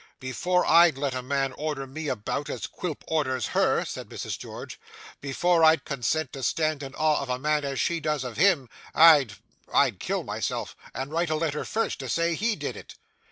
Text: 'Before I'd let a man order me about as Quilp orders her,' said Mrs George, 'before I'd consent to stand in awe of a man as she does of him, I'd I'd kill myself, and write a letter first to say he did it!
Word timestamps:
'Before 0.19 0.65
I'd 0.65 0.97
let 0.97 1.13
a 1.13 1.21
man 1.21 1.51
order 1.53 1.85
me 1.85 2.07
about 2.07 2.49
as 2.49 2.65
Quilp 2.65 3.03
orders 3.07 3.45
her,' 3.53 3.85
said 3.85 4.09
Mrs 4.09 4.35
George, 4.35 4.79
'before 5.21 5.63
I'd 5.63 5.85
consent 5.85 6.33
to 6.33 6.41
stand 6.41 6.81
in 6.81 6.95
awe 6.95 7.21
of 7.21 7.29
a 7.29 7.37
man 7.37 7.63
as 7.63 7.79
she 7.79 7.99
does 7.99 8.23
of 8.23 8.35
him, 8.37 8.67
I'd 8.95 9.33
I'd 9.71 9.99
kill 9.99 10.23
myself, 10.23 10.75
and 10.95 11.11
write 11.11 11.29
a 11.29 11.35
letter 11.35 11.65
first 11.65 11.99
to 11.99 12.09
say 12.09 12.33
he 12.33 12.55
did 12.55 12.75
it! 12.75 12.95